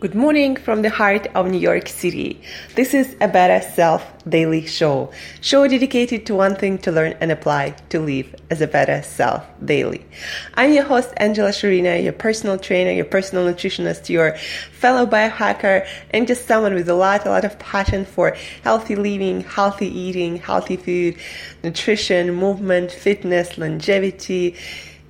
[0.00, 2.40] Good morning from the heart of New York City.
[2.76, 5.10] This is a Better Self Daily Show.
[5.40, 9.44] Show dedicated to one thing to learn and apply to live as a better self
[9.64, 10.06] daily.
[10.54, 14.36] I'm your host, Angela Shurina, your personal trainer, your personal nutritionist, your
[14.70, 19.40] fellow biohacker, and just someone with a lot, a lot of passion for healthy living,
[19.40, 21.16] healthy eating, healthy food,
[21.64, 24.54] nutrition, movement, fitness, longevity,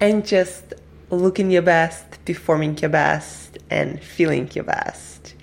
[0.00, 0.74] and just
[1.10, 5.34] looking your best, performing your best and feeling your best.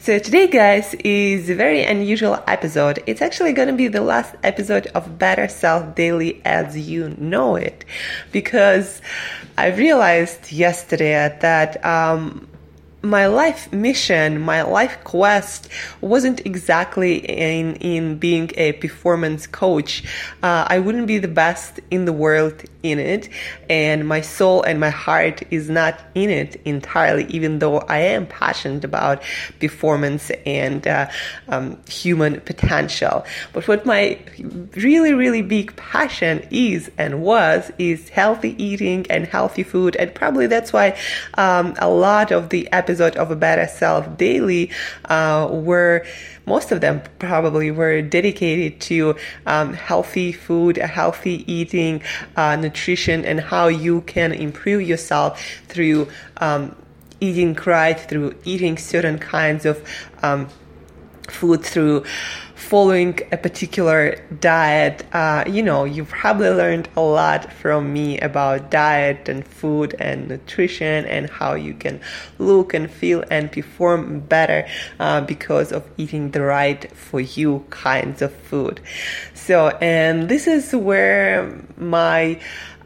[0.00, 3.02] So today, guys, is a very unusual episode.
[3.06, 7.56] It's actually going to be the last episode of Better Self Daily as you know
[7.56, 7.84] it,
[8.32, 9.02] because
[9.58, 12.48] I realized yesterday that um,
[13.02, 15.68] my life mission, my life quest
[16.00, 20.02] wasn't exactly in in being a performance coach.
[20.42, 23.28] Uh, I wouldn't be the best in the world in it,
[23.70, 27.26] and my soul and my heart is not in it entirely.
[27.26, 29.22] Even though I am passionate about
[29.60, 31.08] performance and uh,
[31.48, 34.18] um, human potential, but what my
[34.74, 40.48] really really big passion is and was is healthy eating and healthy food, and probably
[40.48, 40.98] that's why
[41.34, 44.70] um, a lot of the episode of a better self daily
[45.04, 46.06] uh, were
[46.46, 49.14] most of them probably were dedicated to
[49.46, 52.02] um, healthy food, healthy eating,
[52.36, 56.08] uh, nutrition, and how you can improve yourself through
[56.38, 56.74] um,
[57.20, 59.86] eating right, through eating certain kinds of
[60.22, 60.48] um,
[61.28, 62.04] food, through
[62.68, 68.70] following a particular diet, uh, you know, you've probably learned a lot from me about
[68.70, 71.98] diet and food and nutrition and how you can
[72.38, 74.68] look and feel and perform better
[75.00, 78.82] uh, because of eating the right for you kinds of food.
[79.32, 82.38] So, and this is where my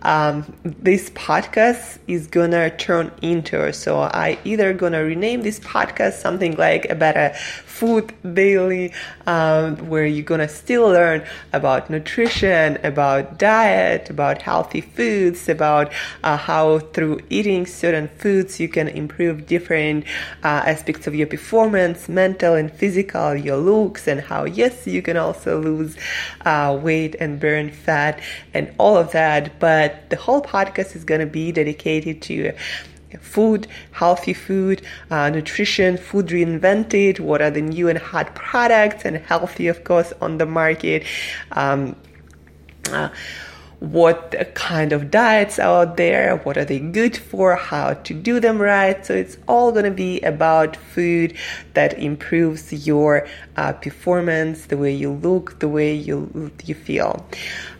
[0.02, 3.72] um, this podcast is gonna turn into.
[3.72, 7.34] So I either gonna rename this podcast something like a better
[7.78, 8.92] food daily,
[9.26, 16.36] um, where you're gonna still learn about nutrition, about diet, about healthy foods, about uh,
[16.36, 20.04] how through eating certain foods you can improve different
[20.44, 25.16] uh, aspects of your performance, mental and physical, your looks, and how yes you can
[25.16, 25.96] also lose
[26.44, 28.20] uh, weight and burn fat
[28.52, 29.58] and all of that.
[29.58, 32.52] But the whole podcast is to be dedicated to
[33.20, 39.16] food, healthy food, uh, nutrition, food reinvented, what are the new and hot products, and
[39.16, 41.04] healthy, of course, on the market.
[41.52, 41.96] Um,
[42.90, 43.08] uh,
[43.82, 48.62] what kind of diets out there, what are they good for, how to do them
[48.62, 49.04] right.
[49.04, 51.36] So it's all going to be about food
[51.74, 57.26] that improves your uh, performance, the way you look, the way you you feel.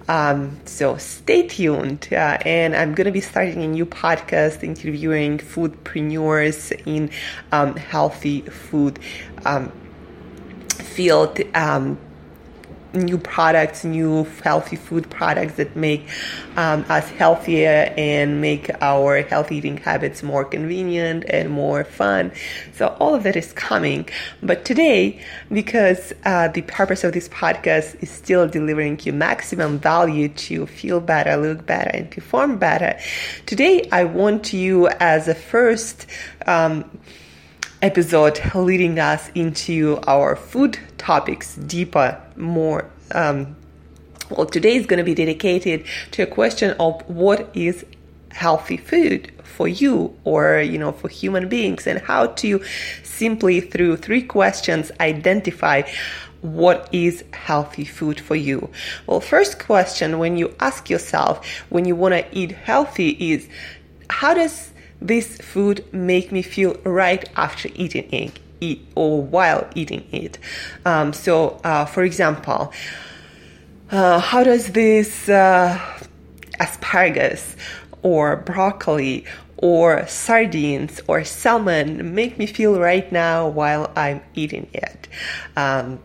[0.09, 5.39] Um, so stay tuned, uh, and I'm going to be starting a new podcast interviewing
[5.39, 7.11] foodpreneurs in
[7.53, 8.99] um, healthy food
[9.45, 9.71] um,
[10.69, 11.39] field.
[12.95, 16.07] New products, new healthy food products that make
[16.57, 22.33] um, us healthier and make our healthy eating habits more convenient and more fun.
[22.75, 24.09] So all of that is coming.
[24.43, 25.21] But today,
[25.51, 31.01] because uh, the purpose of this podcast is still delivering you maximum value to feel
[31.01, 32.99] better, look better, and perform better,
[33.47, 36.07] today I want you as a first
[36.47, 36.85] um,
[37.83, 42.89] episode leading us into our food topics deeper, more.
[43.13, 43.57] Um,
[44.31, 47.85] well, today is going to be dedicated to a question of what is
[48.31, 52.63] healthy food for you or you know for human beings and how to
[53.03, 55.83] simply through three questions identify
[56.41, 58.71] what is healthy food for you
[59.07, 63.47] well first question when you ask yourself when you want to eat healthy is
[64.09, 64.72] how does
[65.07, 70.39] this food make me feel right after eating it eat or while eating it.
[70.87, 72.73] Um, so, uh, for example,
[73.91, 75.79] uh, how does this uh,
[76.61, 77.57] asparagus
[78.03, 79.27] or broccoli
[79.59, 85.09] or sardines or salmon make me feel right now while I'm eating it?
[85.57, 85.99] Um,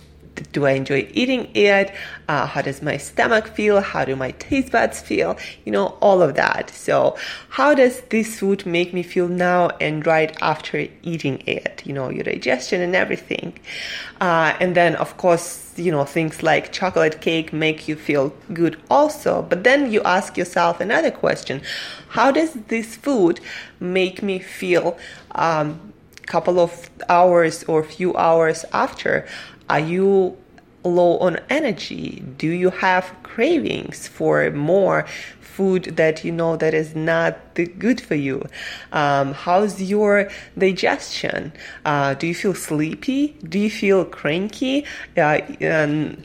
[0.52, 1.94] do I enjoy eating it?
[2.28, 3.82] Uh, how does my stomach feel?
[3.82, 5.38] How do my taste buds feel?
[5.66, 6.70] You know, all of that.
[6.70, 7.18] So,
[7.50, 11.84] how does this food make me feel now and right after eating it?
[11.86, 13.54] You know, your digestion and everything.
[14.22, 18.80] Uh, and then, of course, you know, things like chocolate cake make you feel good
[18.90, 19.44] also.
[19.44, 21.62] But then you ask yourself another question
[22.10, 23.40] How does this food
[23.80, 24.98] make me feel?
[25.34, 25.94] Um,
[26.28, 29.26] couple of hours or few hours after
[29.70, 30.38] are you
[30.84, 32.24] low on energy?
[32.38, 35.06] Do you have cravings for more
[35.42, 37.36] food that you know that is not
[37.80, 38.46] good for you?
[38.92, 41.52] Um, how's your digestion?
[41.84, 43.36] Uh, do you feel sleepy?
[43.44, 44.86] Do you feel cranky
[45.18, 45.42] uh,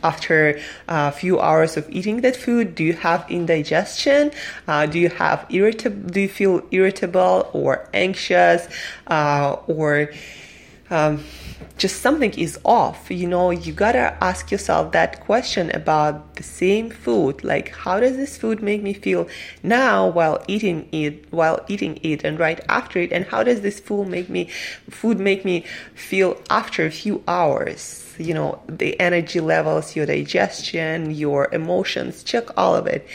[0.02, 2.74] after a few hours of eating that food?
[2.74, 4.30] Do you have indigestion?
[4.68, 6.10] Uh, do you have irritable?
[6.10, 8.68] Do you feel irritable or anxious
[9.06, 10.10] uh, or
[10.90, 11.24] um,
[11.76, 13.10] just something is off.
[13.10, 17.44] You know you gotta ask yourself that question about the same food.
[17.44, 19.28] Like how does this food make me feel
[19.62, 23.12] now while eating it while eating it and right after it?
[23.12, 24.48] And how does this food make me
[24.90, 25.64] food make me
[25.94, 32.46] feel after a few hours you know, the energy levels, your digestion, your emotions, check
[32.56, 33.06] all of it.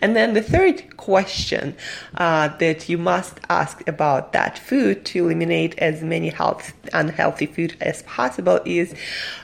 [0.00, 1.76] And then the third question
[2.16, 7.76] uh, that you must ask about that food to eliminate as many health, unhealthy food
[7.80, 8.94] as possible is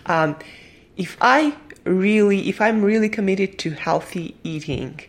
[0.06, 0.36] um,
[0.96, 1.54] if I
[1.88, 5.00] really, if I'm really committed to healthy eating,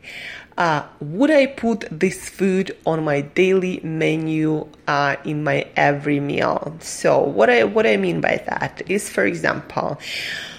[0.57, 6.75] uh, would I put this food on my daily menu uh, in my every meal?
[6.81, 9.99] So what I what I mean by that is, for example,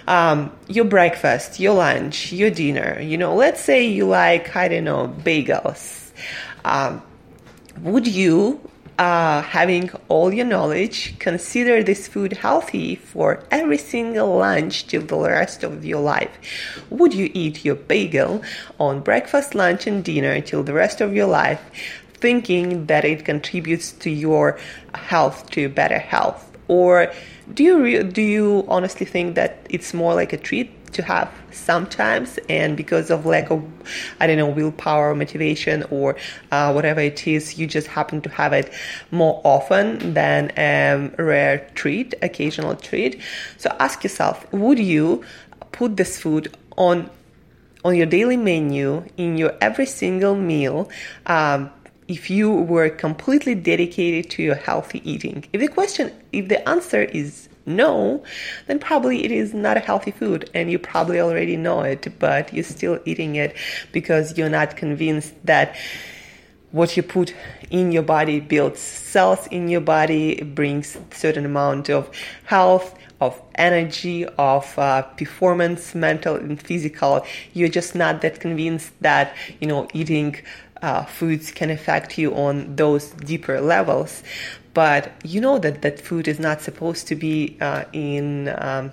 [0.07, 2.99] um, your breakfast, your lunch, your dinner.
[3.01, 6.13] You know, let's say you like I don't know bagels.
[6.65, 7.03] Um,
[7.83, 8.61] would you
[9.01, 15.19] uh, having all your knowledge, consider this food healthy for every single lunch till the
[15.19, 16.31] rest of your life.
[16.91, 18.43] Would you eat your bagel
[18.79, 21.63] on breakfast, lunch, and dinner till the rest of your life,
[22.13, 24.59] thinking that it contributes to your
[24.95, 26.55] health, to better health?
[26.69, 27.11] Or
[27.55, 31.33] do you re- do you honestly think that it's more like a treat to have
[31.51, 33.65] sometimes and because of lack of
[34.21, 36.17] i don't know willpower or motivation or
[36.53, 38.73] uh, whatever it is you just happen to have it
[39.11, 43.21] more often than a rare treat occasional treat.
[43.57, 45.25] So ask yourself would you
[45.73, 47.11] put this food on
[47.85, 50.91] on your daily menu in your every single meal
[51.27, 51.71] um,
[52.09, 55.45] if you were completely dedicated to your healthy eating?
[55.53, 58.23] If the question if the answer is no,
[58.67, 62.53] then probably it is not a healthy food and you probably already know it, but
[62.53, 63.57] you're still eating it
[63.93, 65.77] because you're not convinced that
[66.73, 67.35] what you put
[67.71, 72.11] in your body builds cells in your body, brings certain amount of
[72.45, 77.25] health, of energy, of uh, performance, mental and physical.
[77.53, 80.37] You're just not that convinced that, you know, eating
[80.83, 84.23] uh, foods can affect you on those deeper levels
[84.75, 88.93] but you know that that food is not supposed to be uh, in um,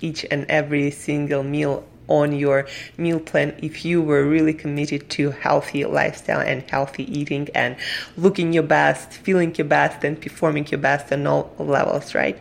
[0.00, 5.30] each and every single meal on your meal plan if you were really committed to
[5.30, 7.76] healthy lifestyle and healthy eating and
[8.16, 12.38] looking your best, feeling your best, and performing your best on all levels, right?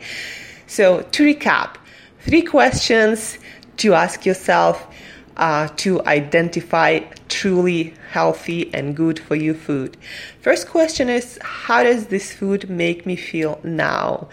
[0.68, 1.76] So, to recap,
[2.22, 3.38] three questions
[3.78, 4.88] to ask yourself
[5.38, 7.00] uh, to identify
[7.30, 9.98] truly healthy and good for you food.
[10.42, 14.30] First question is How does this food make me feel now?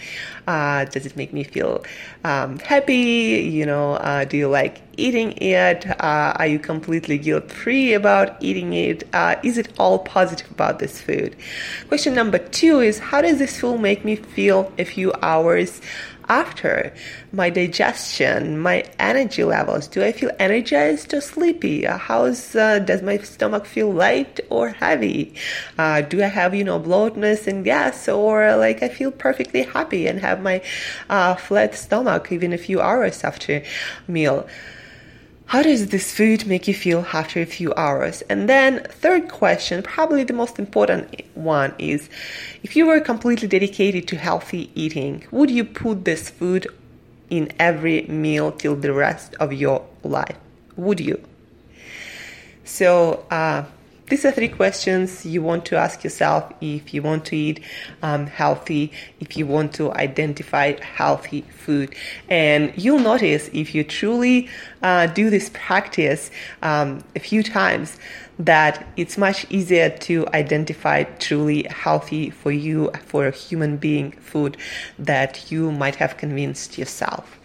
[0.47, 1.85] Uh, does it make me feel
[2.25, 3.51] um, happy?
[3.53, 5.87] You know, uh, do you like eating it?
[6.01, 9.07] Uh, are you completely guilt free about eating it?
[9.13, 11.37] Uh, is it all positive about this food?
[11.89, 15.81] Question number two is How does this food make me feel a few hours?
[16.29, 16.93] After
[17.33, 19.87] my digestion, my energy levels.
[19.89, 21.87] Do I feel energized or sleepy?
[21.87, 25.35] Uh, how's uh, does my stomach feel light or heavy?
[25.79, 30.07] Uh, do I have you know bloatness and gas, or like I feel perfectly happy
[30.07, 30.63] and have my
[31.11, 33.63] uh, flat stomach even a few hours after
[34.09, 34.47] meal?
[35.47, 38.23] How does this food make you feel after a few hours?
[38.23, 42.09] And then, third question, probably the most important one is
[42.63, 46.67] if you were completely dedicated to healthy eating, would you put this food
[47.31, 50.37] in every meal till the rest of your life?
[50.77, 51.23] Would you?
[52.65, 53.65] So, uh,
[54.07, 57.61] these are three questions you want to ask yourself if you want to eat
[58.03, 61.95] um, healthy, if you want to identify healthy food.
[62.29, 64.51] And you'll notice if you truly
[64.83, 66.31] uh, do this practice
[66.63, 67.97] um, a few times
[68.39, 74.59] that it's much easier to identify truly healthy for you, for a human being food
[74.99, 77.39] that you might have convinced yourself.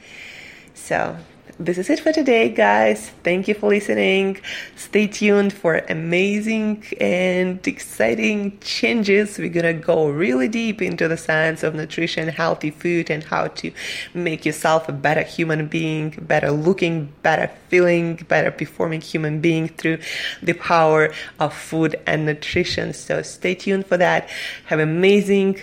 [0.73, 1.15] So
[1.57, 3.09] this is it for today, guys.
[3.23, 4.39] Thank you for listening.
[4.75, 9.37] Stay tuned for amazing and exciting changes.
[9.37, 13.71] We're gonna go really deep into the science of nutrition, healthy food, and how to
[14.13, 19.97] make yourself a better human being, better looking, better feeling, better performing human being through
[20.41, 22.93] the power of food and nutrition.
[22.93, 24.29] So stay tuned for that.
[24.67, 25.59] Have amazing,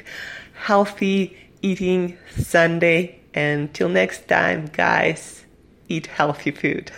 [0.54, 3.20] healthy eating Sunday.
[3.32, 5.45] And till next time, guys.
[5.88, 6.90] Eat healthy food.